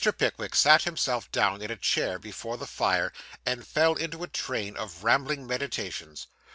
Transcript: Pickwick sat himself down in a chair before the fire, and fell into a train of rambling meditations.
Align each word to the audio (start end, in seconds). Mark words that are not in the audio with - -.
Pickwick 0.17 0.55
sat 0.55 0.81
himself 0.81 1.31
down 1.31 1.61
in 1.61 1.69
a 1.69 1.75
chair 1.75 2.17
before 2.17 2.57
the 2.57 2.65
fire, 2.65 3.13
and 3.45 3.67
fell 3.67 3.93
into 3.93 4.23
a 4.23 4.27
train 4.27 4.75
of 4.75 5.03
rambling 5.03 5.45
meditations. 5.45 6.25